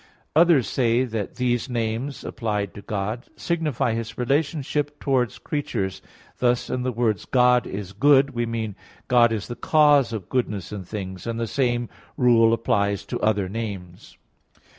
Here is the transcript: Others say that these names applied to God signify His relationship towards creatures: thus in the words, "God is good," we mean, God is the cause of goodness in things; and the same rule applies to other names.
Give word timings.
Others 0.35 0.67
say 0.67 1.03
that 1.03 1.35
these 1.35 1.69
names 1.69 2.23
applied 2.23 2.73
to 2.73 2.81
God 2.81 3.27
signify 3.35 3.93
His 3.93 4.17
relationship 4.17 4.99
towards 4.99 5.37
creatures: 5.37 6.01
thus 6.39 6.71
in 6.71 6.81
the 6.81 6.91
words, 6.91 7.25
"God 7.25 7.67
is 7.67 7.93
good," 7.93 8.31
we 8.31 8.47
mean, 8.47 8.75
God 9.07 9.31
is 9.31 9.45
the 9.47 9.53
cause 9.55 10.11
of 10.11 10.27
goodness 10.27 10.71
in 10.71 10.83
things; 10.85 11.27
and 11.27 11.39
the 11.39 11.45
same 11.45 11.87
rule 12.17 12.51
applies 12.51 13.05
to 13.05 13.19
other 13.21 13.47
names. 13.47 14.17